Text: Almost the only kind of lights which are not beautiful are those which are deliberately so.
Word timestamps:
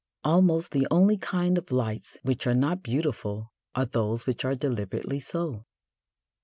Almost 0.23 0.71
the 0.71 0.87
only 0.89 1.15
kind 1.15 1.59
of 1.59 1.69
lights 1.71 2.17
which 2.23 2.47
are 2.47 2.55
not 2.55 2.81
beautiful 2.81 3.53
are 3.75 3.85
those 3.85 4.25
which 4.25 4.43
are 4.43 4.55
deliberately 4.55 5.19
so. 5.19 5.65